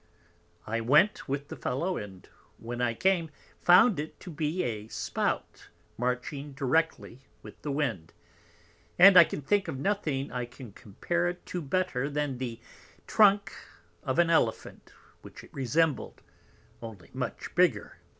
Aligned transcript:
I 0.65 0.81
went 0.81 1.29
with 1.29 1.49
the 1.49 1.55
Fellow; 1.55 1.95
and 1.95 2.27
when 2.57 2.81
I 2.81 2.95
came, 2.95 3.29
found 3.61 3.99
it 3.99 4.19
to 4.21 4.31
be 4.31 4.63
a 4.63 4.87
Spout 4.87 5.67
marching 5.95 6.53
directly 6.53 7.19
with 7.43 7.61
the 7.61 7.71
Wind: 7.71 8.11
and 8.97 9.15
I 9.15 9.23
can 9.23 9.43
think 9.43 9.67
of 9.67 9.77
nothing 9.77 10.31
I 10.31 10.45
can 10.45 10.71
compare 10.71 11.27
it 11.29 11.45
to 11.53 11.61
better 11.61 12.09
than 12.09 12.39
the 12.39 12.59
Trunk 13.05 13.53
of 14.01 14.17
an 14.17 14.31
Elephant, 14.31 14.91
which 15.21 15.43
it 15.43 15.53
resembled, 15.53 16.23
only 16.81 17.11
much 17.13 17.53
bigger. 17.53 17.99